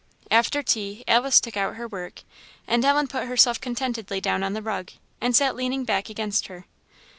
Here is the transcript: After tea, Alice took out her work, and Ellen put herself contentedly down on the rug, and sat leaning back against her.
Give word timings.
After 0.31 0.63
tea, 0.63 1.03
Alice 1.07 1.39
took 1.39 1.55
out 1.55 1.75
her 1.75 1.87
work, 1.87 2.23
and 2.67 2.83
Ellen 2.83 3.07
put 3.07 3.27
herself 3.27 3.61
contentedly 3.61 4.19
down 4.19 4.41
on 4.41 4.53
the 4.53 4.61
rug, 4.63 4.89
and 5.21 5.35
sat 5.35 5.55
leaning 5.55 5.85
back 5.85 6.09
against 6.09 6.47
her. 6.47 6.65